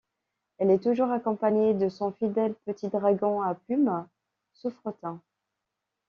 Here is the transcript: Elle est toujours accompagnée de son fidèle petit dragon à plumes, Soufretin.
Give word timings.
Elle 0.57 0.71
est 0.71 0.81
toujours 0.81 1.11
accompagnée 1.11 1.75
de 1.75 1.87
son 1.87 2.11
fidèle 2.11 2.55
petit 2.65 2.89
dragon 2.89 3.43
à 3.43 3.53
plumes, 3.53 4.07
Soufretin. 4.55 5.21